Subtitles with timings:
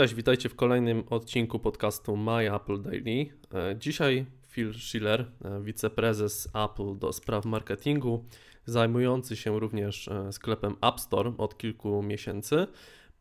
[0.00, 3.26] Cześć, witajcie w kolejnym odcinku podcastu My Apple Daily.
[3.54, 8.24] E, dzisiaj Phil Schiller, e, wiceprezes Apple do spraw marketingu,
[8.66, 12.66] zajmujący się również e, sklepem App Store od kilku miesięcy,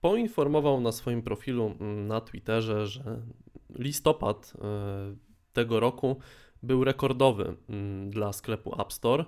[0.02, 1.76] poinformował na swoim profilu
[2.08, 3.22] na Twitterze, że
[3.70, 4.54] listopad
[5.54, 6.20] tego roku
[6.64, 7.56] był rekordowy
[8.10, 9.26] dla sklepu App Store.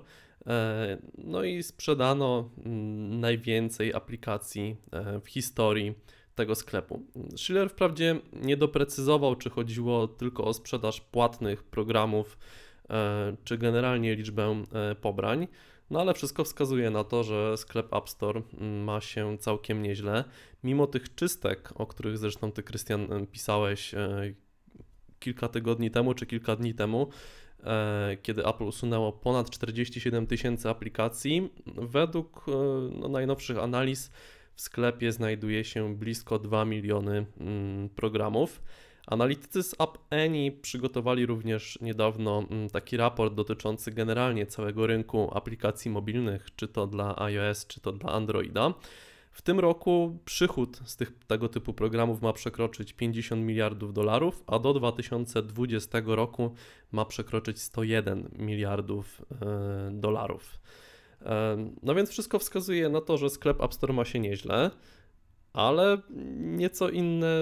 [1.17, 2.49] No i sprzedano
[3.09, 4.75] najwięcej aplikacji
[5.23, 5.95] w historii
[6.35, 7.05] tego sklepu.
[7.35, 12.37] Schiller wprawdzie nie doprecyzował, czy chodziło tylko o sprzedaż płatnych programów,
[12.89, 15.47] e, czy generalnie liczbę e, pobrań,
[15.89, 20.23] no ale wszystko wskazuje na to, że sklep App Store mm, ma się całkiem nieźle.
[20.63, 23.95] Mimo tych czystek, o których zresztą ty, Krystian, e, pisałeś
[25.19, 27.09] kilka tygodni temu, czy kilka dni temu,
[28.21, 32.45] kiedy Apple usunęło ponad 47 tysięcy aplikacji, według
[32.99, 34.11] no, najnowszych analiz
[34.55, 38.61] w sklepie znajduje się blisko 2 miliony mm, programów.
[39.07, 45.91] Analitycy z App Annie przygotowali również niedawno mm, taki raport dotyczący generalnie całego rynku aplikacji
[45.91, 48.73] mobilnych, czy to dla iOS, czy to dla Androida.
[49.31, 54.59] W tym roku przychód z tych, tego typu programów ma przekroczyć 50 miliardów dolarów, a
[54.59, 56.53] do 2020 roku
[56.91, 60.59] ma przekroczyć 101 miliardów e, dolarów.
[61.83, 64.71] No więc wszystko wskazuje na to, że sklep App Store ma się nieźle,
[65.53, 65.97] ale
[66.37, 67.41] nieco inne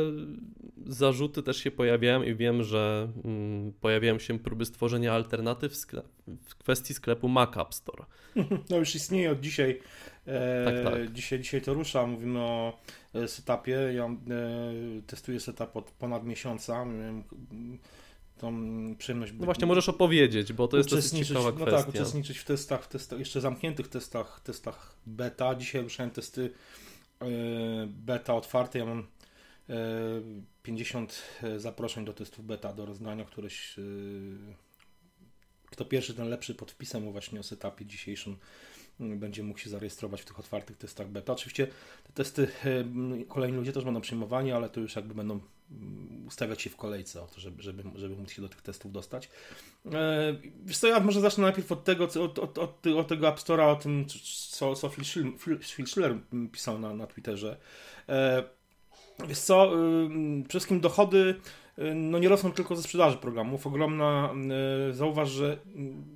[0.86, 5.74] zarzuty też się pojawiają i wiem, że mm, pojawiają się próby stworzenia alternatyw
[6.46, 8.06] w kwestii sklepu Mac App Store.
[8.70, 9.80] No już istnieje od dzisiaj.
[10.26, 11.14] E, tak, tak.
[11.14, 12.06] Dzisiaj, dzisiaj to rusza.
[12.06, 12.80] Mówimy o
[13.14, 13.72] e, setupie.
[13.72, 14.12] Ja e,
[15.08, 16.86] testuję setup od ponad miesiąca
[18.40, 19.34] tą przyjemność.
[19.40, 21.72] No właśnie, możesz opowiedzieć, bo to jest dosyć ciekawa kwestia.
[21.72, 25.56] No tak, uczestniczyć w testach, w testach, jeszcze zamkniętych testach, testach beta.
[25.56, 26.54] Dzisiaj ruszałem testy
[27.22, 27.26] e,
[27.88, 28.80] beta otwarte.
[28.80, 29.08] Ja mam
[30.64, 33.76] 50 e, e, zaproszeń do testów beta do rozdania, któreś
[35.66, 38.38] kto pierwszy, ten lepszy pod wpisem właśnie o setupie dzisiejszym
[39.00, 41.34] będzie mógł się zarejestrować w tych otwartych testach beta.
[41.34, 41.68] Oczywiście
[42.04, 42.48] te testy
[43.28, 45.50] kolejni ludzie też będą przyjmowani, ale to już jakby będą mm,
[46.28, 49.30] ustawiać się w kolejce o to, żeby, żeby, żeby móc się do tych testów dostać.
[49.94, 50.36] E,
[50.66, 53.72] wiesz co, ja może zacznę najpierw od tego, od, od, od, od tego App Store'a,
[53.72, 54.06] o tym,
[54.52, 55.06] co, co Phil,
[55.62, 56.16] Schiller,
[56.52, 57.58] pisał na, na Twitterze.
[58.10, 58.44] E,
[59.28, 59.72] wiesz co,
[60.40, 61.36] przede wszystkim dochody
[61.96, 63.68] no nie rosną tylko ze sprzedaży programów.
[63.68, 64.34] Ogromna,
[64.90, 65.58] e, zauważ, że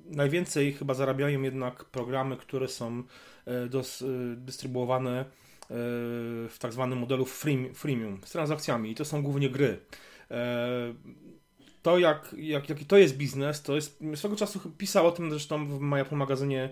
[0.06, 3.02] najwięcej chyba zarabiają jednak programy, które są
[4.36, 5.24] dystrybuowane
[5.70, 7.24] w tak zwanym modelu
[7.74, 9.80] freemium z transakcjami i to są głównie gry.
[11.82, 15.66] To jak, jak, jaki to jest biznes, to jest, swego czasu pisał o tym zresztą
[15.66, 16.70] w Majapu magazynie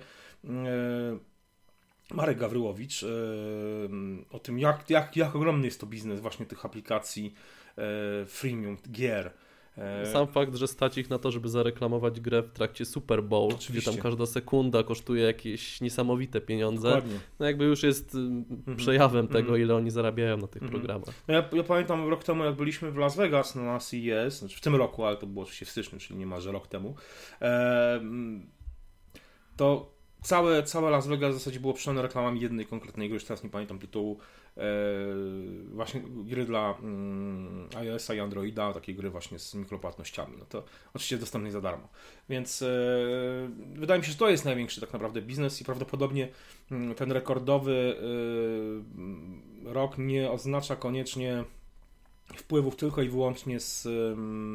[2.15, 3.05] Marek Gawryłowicz,
[4.31, 7.35] o tym jak, jak, jak ogromny jest to biznes właśnie tych aplikacji
[7.79, 9.31] E, freemium gier.
[9.79, 13.55] E, Sam fakt, że stać ich na to, żeby zareklamować grę w trakcie Super Bowl,
[13.55, 13.73] Oczywiście.
[13.73, 17.19] gdzie tam każda sekunda kosztuje jakieś niesamowite pieniądze, Dokładnie.
[17.39, 18.45] no jakby już jest mm
[18.77, 21.15] przejawem tego, mm ile oni zarabiają na tych mm programach.
[21.29, 24.61] No ja, ja, pamiętam rok temu, jak byliśmy w Las Vegas na CES, znaczy w
[24.61, 26.95] tym roku, ale to było oczywiście w styczniu, czyli niemalże rok temu,
[29.57, 33.45] to całe, całe Las Vegas w zasadzie było przeszone reklamami jednej konkretnej gry, już teraz
[33.45, 34.19] nie pamiętam tytułu,
[34.57, 34.63] e,
[35.69, 40.37] właśnie gry dla mm, iOS-a i Androida, takie gry właśnie z mikropłatnościami.
[40.39, 41.89] No to oczywiście dostępne za darmo.
[42.29, 42.67] Więc e,
[43.75, 46.29] wydaje mi się, że to jest największy tak naprawdę biznes i prawdopodobnie
[46.71, 47.97] mm, ten rekordowy
[49.67, 51.45] e, rok nie oznacza koniecznie
[52.37, 53.83] wpływów tylko i wyłącznie z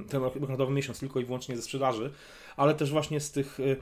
[0.09, 2.13] ten rekordowy miesiąc tylko i wyłącznie ze sprzedaży,
[2.57, 3.75] ale też właśnie z tych e,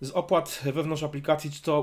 [0.00, 1.82] z opłat wewnątrz aplikacji, czy to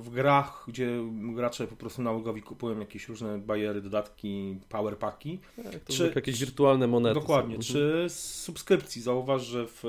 [0.00, 5.38] w grach, gdzie gracze po prostu nałogowi kupują jakieś różne bariery, dodatki, powerpacki.
[5.72, 7.20] Tak, czy jakieś wirtualne monety.
[7.20, 7.56] Dokładnie.
[7.56, 7.62] Są.
[7.62, 9.02] Czy z subskrypcji.
[9.02, 9.84] Zauważ, że w,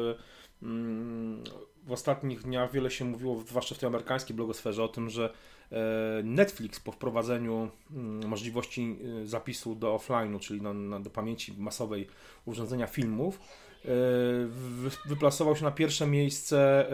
[0.63, 1.43] mm,
[1.83, 5.33] w ostatnich dniach wiele się mówiło, zwłaszcza w tej amerykańskiej blogosferze, o tym, że
[5.71, 5.77] e,
[6.23, 10.61] Netflix po wprowadzeniu mm, możliwości e, zapisu do offline'u, czyli
[11.03, 12.07] do pamięci masowej
[12.45, 13.68] urządzenia filmów, E,
[15.05, 16.91] wyplasował się na pierwsze miejsce e,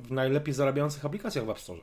[0.00, 1.80] w najlepiej zarabiających aplikacjach w App Store.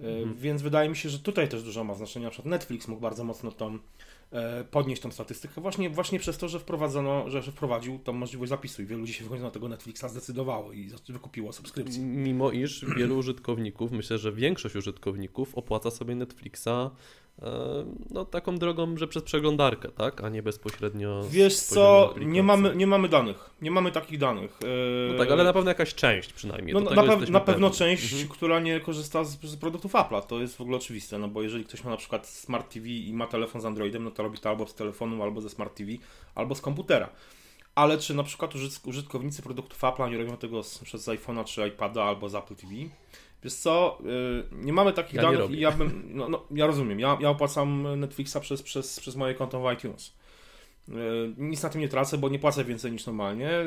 [0.00, 0.36] E, mhm.
[0.36, 2.24] Więc wydaje mi się, że tutaj też dużo ma znaczenia.
[2.24, 3.78] Na przykład Netflix mógł bardzo mocno tą,
[4.70, 8.82] podnieść tą statystykę właśnie, właśnie przez to, że wprowadzono, że, że wprowadził tą możliwość zapisu
[8.82, 12.02] i wielu ludzi się w końcu na tego Netflixa zdecydowało i wykupiło subskrypcję.
[12.02, 16.90] Mimo iż wielu użytkowników, myślę, że większość użytkowników opłaca sobie Netflixa
[18.10, 20.24] no, taką drogą, że przez przeglądarkę, tak?
[20.24, 21.22] A nie bezpośrednio.
[21.30, 23.50] Wiesz co, nie mamy, nie mamy danych.
[23.62, 24.58] Nie mamy takich danych.
[25.12, 26.74] No tak, ale na pewno jakaś część przynajmniej.
[26.74, 28.28] No, na, pew na pewno część, mhm.
[28.28, 30.22] która nie korzysta z, z, produktów Apple'a.
[30.22, 33.12] To jest w ogóle oczywiste, no bo jeżeli ktoś ma na przykład Smart TV i
[33.12, 35.90] ma telefon z Androidem, no to robi to albo z telefonu, albo ze Smart TV,
[36.34, 37.08] albo z komputera.
[37.74, 38.54] Ale czy na przykład
[38.84, 42.72] użytkownicy produktów Apple'a nie robią tego z, przez iPhone'a czy iPada albo z Apple TV?
[43.44, 43.98] Wiesz co,
[44.52, 47.30] y, nie mamy takich ja danych i ja bym, no, no, ja rozumiem, ja, ja
[47.30, 50.18] opłacam Netflixa przez, przez, przez moje konto w iTunes.
[50.88, 50.92] Y,
[51.38, 53.50] nic na tym nie tracę, bo nie płacę więcej niż normalnie.
[53.60, 53.66] Y,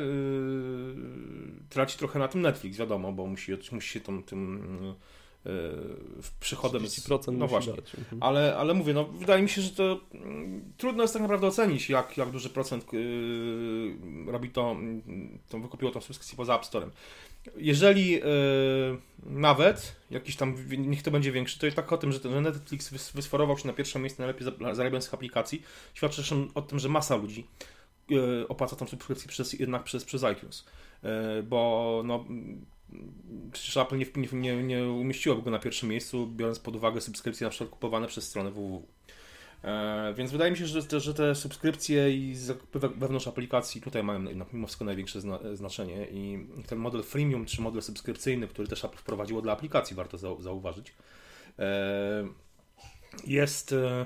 [1.69, 4.95] traci trochę na tym Netflix, wiadomo, bo musi, musi się tym, tym
[6.39, 6.83] przychodem...
[6.83, 7.95] 30% no właśnie, dać.
[7.95, 8.23] Mhm.
[8.23, 11.89] Ale, ale mówię, no wydaje mi się, że to mm, trudno jest tak naprawdę ocenić,
[11.89, 12.85] jak, jak duży procent
[14.27, 14.75] robi to,
[15.50, 16.91] to wykupiło tą subskrypcję poza App Storem.
[17.56, 18.22] Jeżeli yy,
[19.24, 23.12] nawet jakiś tam, niech to będzie większy, to jest tak o tym, że, ten, Netflix
[23.14, 27.48] wysforował się na pierwsze miejsce najlepiej zarabiających aplikacji, świadczy o tym, że masa ludzi
[28.10, 30.66] yy, opłaca tą subskrypcję przez, jednak przez, przez iTunes.
[31.04, 32.26] Yy, bo no,
[33.52, 37.52] przecież Apple nie, nie, nie umieściłoby go na pierwszym miejscu, biorąc pod uwagę subskrypcje na
[37.52, 38.88] przykład kupowane przez stronę www.
[39.63, 44.04] E, więc wydaje mi się, że te, że te subskrypcje i zakupy wewnątrz aplikacji tutaj
[44.04, 44.19] mają
[44.54, 48.98] mimo wszystko największe zna, znaczenie i ten model freemium czy model subskrypcyjny, który też Apple
[48.98, 50.94] wprowadziło dla aplikacji, warto zauważyć,
[51.60, 52.28] e,
[53.28, 54.06] jest e,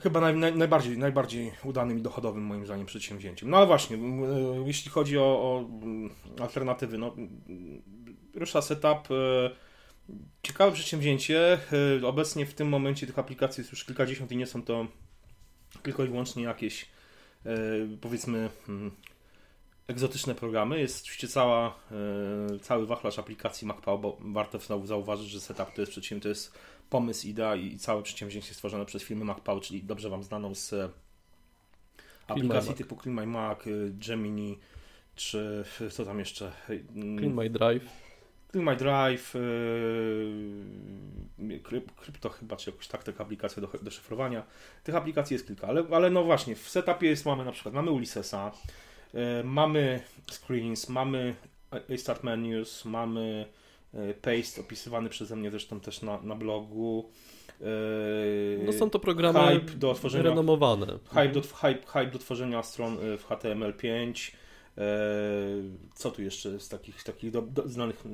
[0.00, 3.50] chyba naj, naj, najbardziej, najbardziej udanym i dochodowym moim zdaniem przedsięwzięciem.
[3.50, 3.98] No ale właśnie,
[4.66, 5.64] jeśli chodzi o, o
[6.42, 7.16] alternatywy, no,
[8.34, 9.08] rusza setup
[10.42, 11.58] Ciekawe przedsięwzięcie.
[12.02, 14.86] E, obecnie w tym momencie tych aplikacji jest już kilkadziesiąt i nie są to
[15.82, 16.86] tylko i wyłącznie jakieś
[17.46, 17.56] e,
[18.00, 18.90] powiedzmy hmm,
[19.86, 20.80] egzotyczne programy.
[20.80, 21.76] Jest oczywiście cała,
[22.54, 26.28] e, cały wachlarz aplikacji MacPow, bo warto znowu zauważyć, że setup to jest przedsięwzięcie, to
[26.28, 26.58] jest
[26.90, 30.74] pomysł, idea i całe przedsięwzięcie stworzone przez firmę MacPow, czyli dobrze Wam znaną z
[32.26, 33.58] aplikacji typu Clean My Mac,
[33.90, 34.58] Gemini,
[35.14, 36.52] czy co tam jeszcze?
[37.18, 38.09] Clean My Drive.
[38.50, 39.34] Clean My Drive,
[41.38, 41.60] yy,
[41.96, 44.42] krypto chyba, czy jakoś tak, taka aplikacja do, do szyfrowania.
[44.84, 47.90] Tych aplikacji jest kilka, ale, ale no właśnie, w setupie jest, mamy na przykład, mamy
[47.90, 48.52] Ulyssesa,
[49.14, 50.00] yy, mamy
[50.30, 51.34] screens, mamy
[51.96, 53.46] start menus, mamy
[53.94, 57.10] yy, paste opisywany przeze mnie zresztą też na, na blogu.
[57.60, 60.86] Yy, no są to programy hype do tworzenia, renomowane.
[61.08, 64.39] Hype do, hype, hype do tworzenia stron yy, w HTML5, E,
[65.94, 68.04] co tu jeszcze z takich, takich do, do, znanych?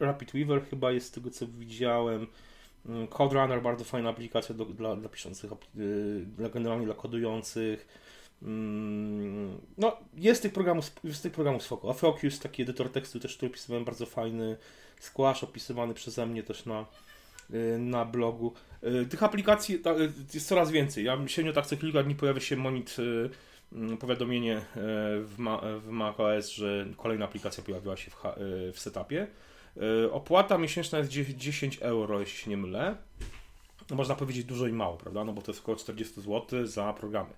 [0.00, 2.26] Rapid Weaver chyba jest z tego co widziałem.
[2.86, 7.88] Mm, Code Runner, bardzo fajna aplikacja do, dla, dla piszących, y, dla generalnie dla kodujących.
[8.42, 11.90] Mm, no, jest tych programów, jest tych programów spoko.
[11.90, 14.56] A Focus, taki edytor tekstu też, który opisywałem, bardzo fajny.
[15.00, 16.86] Squash opisywany przeze mnie też na,
[17.54, 18.52] y, na blogu.
[19.02, 19.82] Y, tych aplikacji
[20.34, 21.04] jest coraz więcej.
[21.04, 22.96] Ja średnio tak co kilka dni pojawia się monit
[24.00, 24.62] powiadomienie e,
[25.20, 28.32] w, Ma, w macOS, że kolejna aplikacja pojawiła się w, e,
[28.72, 29.26] w setupie.
[29.76, 32.96] E, opłata miesięczna jest 10 euro, jeśli się nie mylę.
[33.90, 35.24] No można powiedzieć dużo i mało, prawda?
[35.24, 37.30] No bo to jest około 40 zł za programy.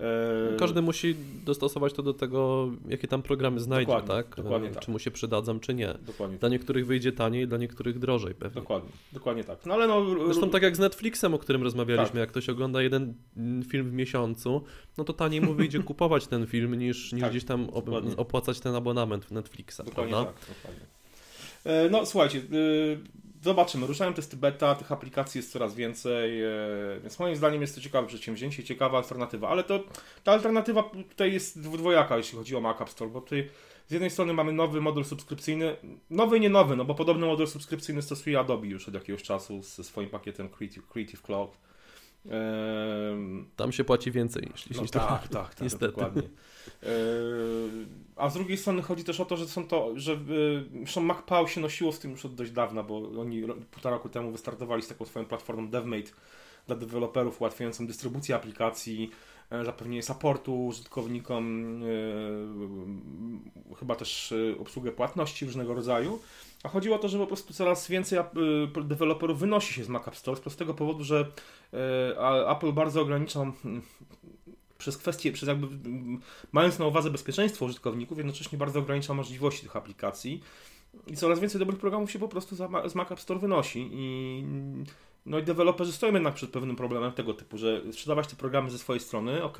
[0.00, 4.36] E, Każdy musi dostosować to do tego, jakie tam programy znajdzie, dokładnie, tak?
[4.36, 4.84] Dokładnie tak.
[4.84, 5.94] Czy mu się przydadzą, czy nie.
[6.06, 6.52] Dokładnie dla tak.
[6.52, 8.60] niektórych wyjdzie taniej, dla niektórych drożej pewnie.
[8.60, 9.66] Dokładnie, dokładnie tak.
[9.66, 10.04] No ale no...
[10.24, 12.20] Zresztą tak jak z Netflixem, o którym rozmawialiśmy, tak.
[12.20, 13.14] jak ktoś ogląda jeden
[13.68, 14.62] film w miesiącu,
[14.98, 17.68] no to taniej mu wyjdzie kupować ten film niż, niż tak, gdzieś tam
[18.16, 20.32] opłacać ten abonament w Netflixa, dokładnie prawda?
[20.32, 20.86] Tak, dokładnie.
[21.64, 22.98] E, no słuchajcie, y,
[23.42, 26.48] Zobaczymy, ruszają testy beta, tych aplikacji jest coraz więcej, e,
[27.02, 29.84] więc moim zdaniem jest to ciekawe przedsięwzięcie, ciekawa alternatywa, ale to
[30.24, 33.48] ta alternatywa tutaj jest dwojaka, jeśli chodzi o Mac App Store, bo tutaj
[33.88, 35.76] z jednej strony mamy nowy model subskrypcyjny,
[36.10, 39.84] nowy nie nowy, no bo podobny model subskrypcyjny stosuje Adobe już od jakiegoś czasu ze
[39.84, 41.58] swoim pakietem Creative, Creative Cloud.
[43.56, 45.86] Tam się płaci więcej, jeśli no, tak, tak, tak, niestety.
[45.86, 46.22] dokładnie.
[48.16, 50.18] A z drugiej strony chodzi też o to, że są to, że
[50.78, 54.32] zresztą MacPow się nosiło z tym już od dość dawna, bo oni półtora roku temu
[54.32, 56.10] wystartowali z taką swoją platformą DevMate
[56.66, 59.10] dla deweloperów ułatwiającą dystrybucję aplikacji,
[59.50, 61.64] e, zapewnienie supportu użytkownikom,
[63.72, 66.18] e, chyba też e, obsługę płatności różnego rodzaju.
[66.62, 68.18] A chodziło o to, że po prostu coraz więcej
[68.84, 71.26] deweloperów wynosi się z Mac App Store z prostego powodu, że
[72.48, 73.52] Apple bardzo ogranicza
[74.78, 75.66] przez kwestię, przez jakby
[76.52, 80.42] mając na uwadze bezpieczeństwo użytkowników, jednocześnie bardzo ogranicza możliwości tych aplikacji
[81.06, 82.56] i coraz więcej dobrych programów się po prostu
[82.88, 84.44] z Mac App Store wynosi i
[85.26, 88.78] no i deweloperzy stoją jednak przed pewnym problemem tego typu, że sprzedawać te programy ze
[88.78, 89.58] swojej strony, ok,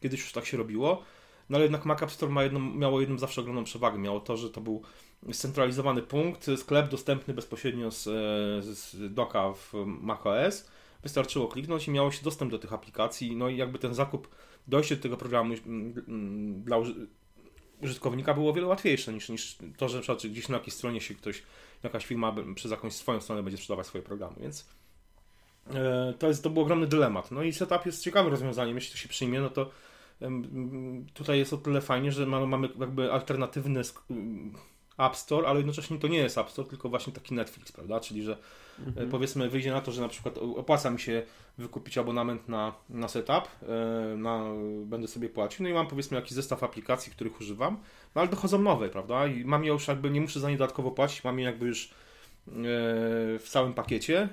[0.00, 1.02] kiedyś już tak się robiło,
[1.50, 4.36] no ale jednak Mac App Store ma jedną, miało jedną zawsze ogromną przewagę, miało to,
[4.36, 4.82] że to był
[5.32, 8.04] scentralizowany punkt, sklep dostępny bezpośrednio z,
[8.64, 10.68] z doka w macOS,
[11.02, 14.28] wystarczyło kliknąć i miało się dostęp do tych aplikacji, no i jakby ten zakup,
[14.66, 16.76] dojście do tego programu mm, mm, dla
[17.82, 21.42] użytkownika było o wiele łatwiejsze niż, niż to, że gdzieś na jakiejś stronie się ktoś,
[21.82, 24.64] jakaś firma przez jakąś swoją stronę będzie sprzedawać swoje programy, więc e,
[26.18, 27.30] to, jest, to był ogromny dylemat.
[27.30, 29.70] No i setup jest ciekawym rozwiązaniem, jeśli to się przyjmie, no to
[31.14, 33.82] tutaj jest o tyle fajnie, że mamy jakby alternatywny
[34.98, 38.00] App Store, ale jednocześnie to nie jest App Store, tylko właśnie taki Netflix, prawda?
[38.00, 39.10] Czyli, że e, mhm.
[39.10, 41.22] powiedzmy wyjdzie na to, że na przykład opłaca mi się
[41.58, 44.44] wykupić abonament na, na setup, e, na,
[44.84, 47.78] będę sobie płacił, no i mam powiedzmy jakiś zestaw aplikacji, których używam,
[48.14, 49.26] no ale dochodzą nowe, prawda?
[49.26, 51.84] I mam je już jakby, nie muszę za nie dodatkowo płacić, mam je jakby już
[51.84, 51.90] e,
[53.38, 54.28] w całym pakiecie,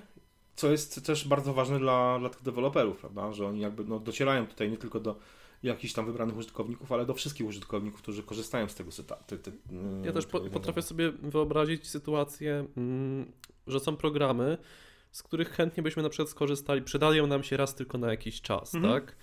[0.60, 3.34] co jest też bardzo ważne dla, dla tych deweloperów, prawda?
[3.34, 5.20] Że oni jakby no, docierają tutaj nie tylko do
[5.64, 9.24] jakichś tam wybranych użytkowników, ale do wszystkich użytkowników, którzy korzystają z tego setupu.
[10.04, 13.32] Ja też po, potrafię sobie wyobrazić sytuację, mm,
[13.68, 14.58] że są programy,
[15.12, 18.76] z których chętnie byśmy na przykład skorzystali, przydają nam się raz tylko na jakiś czas,
[18.76, 18.94] mhm.
[18.94, 19.16] tak?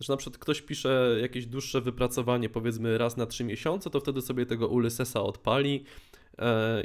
[0.00, 4.22] Że na przykład ktoś pisze jakieś dłuższe wypracowanie, powiedzmy raz na trzy miesiące, to wtedy
[4.22, 5.84] sobie tego Ulyssesa odpali,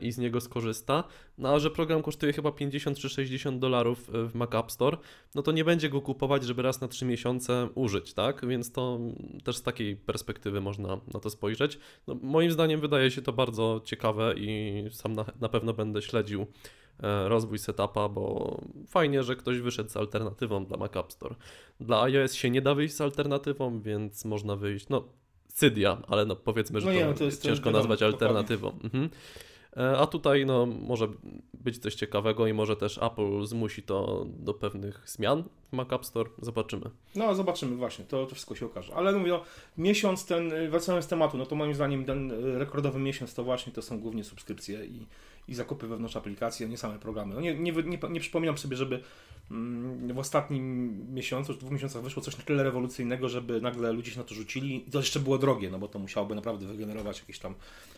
[0.02, 1.04] i z niego skorzysta.
[1.38, 4.98] No a że program kosztuje chyba 50 czy 60 dolarów e, w Mac App Store,
[5.36, 8.48] no to nie będzie go kupować, żeby raz na 3 miesiące użyć, tak?
[8.48, 9.00] Więc to
[9.44, 11.80] też z takiej perspektywy można na to spojrzeć.
[12.08, 16.46] No, moim zdaniem wydaje się to bardzo ciekawe i sam na, na pewno będę śledził
[17.04, 21.36] e, rozwój setupa, bo fajnie, że ktoś wyszedł z alternatywą dla Mac App Store.
[21.80, 25.04] Dla iOS się nie da wyjść z alternatywą, więc można wyjść, no
[25.58, 28.72] Cydia, ale no powiedzmy, że no nie, to, to jest ciężko nazwać alternatywą.
[28.84, 29.10] Mhm.
[29.78, 31.08] E, a tutaj no, może
[31.54, 36.06] być coś ciekawego i może też Apple zmusi to do pewnych zmian w Mac App
[36.06, 36.30] Store.
[36.42, 36.90] Zobaczymy.
[37.16, 38.96] No, zobaczymy właśnie, to, to wszystko się okaże.
[38.96, 39.44] Ale mówię, no,
[39.78, 43.82] miesiąc ten, wracając z tematu, no to moim zdaniem ten rekordowy miesiąc to właśnie to
[43.82, 45.06] są głównie subskrypcje i,
[45.48, 47.36] i zakupy wewnątrz aplikacji, a nie same programy.
[47.36, 49.00] No nie, nie, nie, nie przypominam sobie, żeby
[49.52, 54.12] Mm, w ostatnim miesiącu, czy dwóch miesiącach wyszło coś na tyle rewolucyjnego, żeby nagle ludzie
[54.12, 57.20] się na to rzucili i to jeszcze było drogie, no bo to musiałoby naprawdę wygenerować
[57.20, 57.56] jakieś tam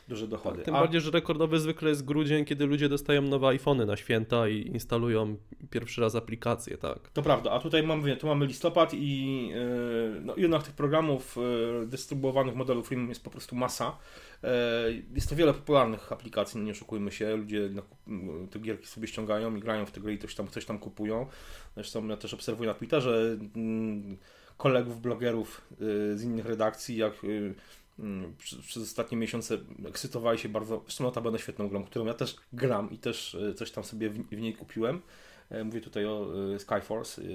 [0.08, 0.63] duże dochody.
[0.63, 0.79] Tym A...
[0.79, 5.36] bardziej, że rekordowy zwykle jest grudzień, kiedy ludzie dostają nowe iPhony na święta i instalują
[5.70, 7.10] pierwszy raz aplikacje, tak.
[7.10, 11.38] To prawda, a tutaj mamy, tu mamy listopad i yy, no, jednak tych programów
[11.82, 13.98] yy, dystrybuowanych modelów freemium jest po prostu masa.
[14.43, 17.69] E, jest to wiele popularnych aplikacji, no nie oszukujmy się, ludzie
[18.51, 21.27] te gierki sobie ściągają i grają w te gry i coś tam, coś tam kupują.
[21.75, 24.17] Zresztą ja też obserwuję na Twitterze mm,
[24.58, 27.55] kolegów, blogerów y, z innych redakcji, jak y,
[28.00, 32.91] mm, przez ostatnie miesiące ekscytowali się bardzo, zresztą notabene świetną grą, którą ja też gram
[32.91, 35.01] i też y, coś tam sobie w niej kupiłem.
[35.51, 37.22] E, mówię tutaj o e, Skyforce.
[37.22, 37.25] E,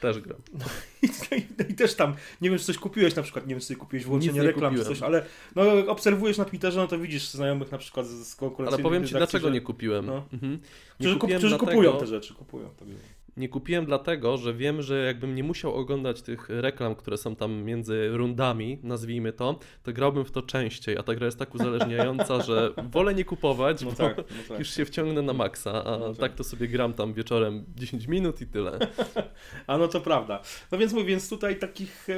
[0.00, 0.38] też gram.
[1.02, 3.66] No i, i, też tam, nie wiem, czy coś kupiłeś na przykład, nie wiem, czy
[3.66, 7.72] sobie kupiłeś włączenie reklam czy coś, ale no, obserwujesz na Twitterze, no to widzisz znajomych
[7.72, 8.74] na przykład z konkurencji.
[8.74, 9.54] Ale powiem Ci, dlaczego że...
[9.54, 10.06] nie kupiłem.
[10.06, 10.24] No.
[10.32, 10.52] Mhm.
[10.52, 10.58] Nie
[10.98, 11.72] którzy, kupiłem którzy dlatego...
[11.72, 12.68] kupują te rzeczy, kupują.
[12.68, 12.88] Tak
[13.36, 17.62] nie kupiłem dlatego, że wiem, że jakbym nie musiał oglądać tych reklam, które są tam
[17.62, 22.42] między rundami, nazwijmy to, to grałbym w to częściej, a ta gra jest tak uzależniająca,
[22.48, 24.58] że wolę nie kupować, no bo tak, no tak.
[24.58, 26.18] już się wciągnę na maksa, a no tak.
[26.18, 26.34] tak.
[26.34, 28.78] to sobie gram tam wieczorem 10 minut i tyle.
[29.66, 30.42] a no to prawda.
[30.72, 32.14] No więc mówię, więc tutaj takich e,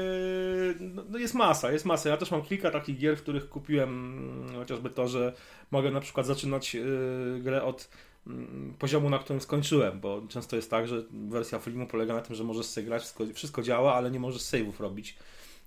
[0.81, 2.09] no, no jest masa, jest masa.
[2.09, 4.19] Ja też mam kilka takich gier, w których kupiłem
[4.57, 5.33] chociażby to, że
[5.71, 6.81] mogę na przykład zaczynać e,
[7.41, 7.89] grę od
[8.79, 12.45] poziomu, na którym skończyłem, bo często jest tak, że wersja filmu polega na tym, że
[12.45, 15.17] możesz sobie grać, wszystko, wszystko działa, ale nie możesz save'ów robić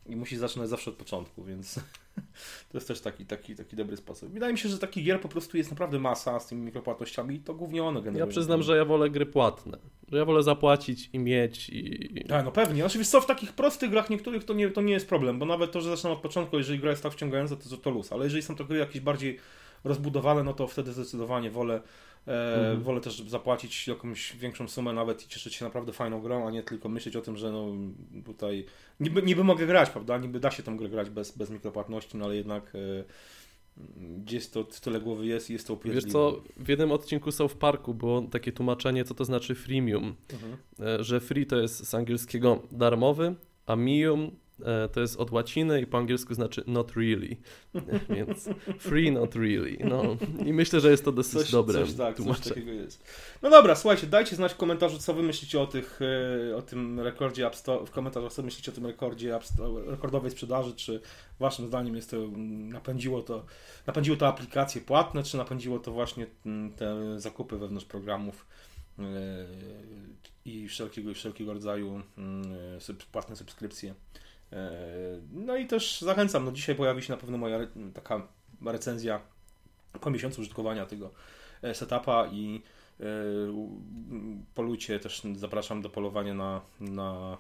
[0.06, 1.76] i musisz zaczynać zawsze od początku, więc
[2.70, 4.30] to jest też taki, taki, taki dobry sposób.
[4.30, 7.40] Wydaje mi się, że takich gier po prostu jest naprawdę masa z tymi mikropłatnościami i
[7.40, 8.26] to głównie one generują.
[8.26, 9.78] Ja przyznam, że ja wolę gry płatne,
[10.12, 12.26] że ja wolę zapłacić i mieć i...
[12.30, 12.82] Tak, no pewnie.
[12.82, 15.72] Znaczy, co w takich prostych grach niektórych to nie, to nie jest problem, bo nawet
[15.72, 18.44] to, że zaczynam od początku, jeżeli gra jest tak wciągająca, to, to luz, ale jeżeli
[18.44, 19.40] są to gry jakieś bardziej
[19.84, 21.82] rozbudowane, no to wtedy zdecydowanie wolę
[22.28, 22.84] mhm.
[22.84, 26.64] Wolę też zapłacić jakąś większą sumę nawet i cieszyć się naprawdę fajną grą, a nie
[26.64, 27.68] tylko myśleć o tym, że no
[28.26, 28.66] tutaj
[29.00, 30.18] niby, niby mogę grać, prawda?
[30.18, 33.04] Niby da się tą grę grać bez, bez mikropłatności, no ale jednak e,
[34.18, 36.06] gdzieś to tyle głowy jest i jest to upierdliwe.
[36.06, 40.58] Wiesz co, w jednym odcinku South Parku było takie tłumaczenie, co to znaczy freemium, mhm.
[40.80, 43.36] E, że free to jest z angielskiego darmowy,
[43.66, 44.41] a mium E,
[44.92, 47.38] to jest od łaciny i po angielsku znaczy not really,
[48.16, 48.50] więc
[48.80, 49.78] free not really.
[49.86, 50.04] No
[50.46, 53.04] i myślę, że jest to dosyć coś, dobre coś, tak, coś takiego jest.
[53.42, 56.00] No dobra, słuchajcie, dajcie znać w komentarzu, co wy myślicie o tych,
[56.52, 59.92] e, o tym rekordzie App Store, w komentarzach, co myślicie o tym rekordzie App Store,
[59.92, 61.02] rekordowej sprzedaży, czy
[61.40, 63.46] waszym zdaniem jest to, napędziło to,
[63.88, 66.28] napędziło to aplikacje płatne, czy napędziło to właśnie
[66.78, 68.46] te zakupy wewnątrz programów
[69.00, 69.04] e,
[70.46, 72.02] i wszelkiego, wszelkiego rodzaju
[73.12, 73.94] płatne subskrypcje.
[74.54, 74.72] E,
[75.34, 77.60] no i też zachęcam, no dzisiaj pojawi się na pewno moja
[77.94, 78.28] taka
[78.66, 79.22] recenzja
[80.02, 81.12] po miesiącu użytkowania tego
[81.62, 82.62] e, setupa i
[84.56, 87.38] Polujcie też, zapraszam do polowania na, na,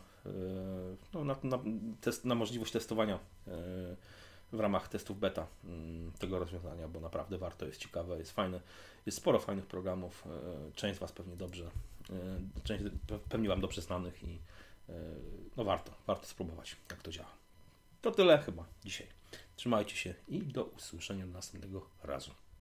[1.13, 1.59] no, na, na,
[2.01, 3.19] test, na możliwość testowania
[4.51, 8.61] w ramach testów beta mm, tego rozwiązania, bo naprawdę warto, jest ciekawe, jest fajne.
[9.05, 10.27] Jest sporo fajnych programów,
[10.75, 11.69] część z Was pewnie dobrze,
[12.63, 12.83] część
[13.29, 14.39] pewnie Wam dobrze znanych i
[15.57, 17.31] no warto, warto spróbować, jak to działa.
[18.01, 19.07] To tyle chyba dzisiaj.
[19.55, 22.31] Trzymajcie się i do usłyszenia następnego razu.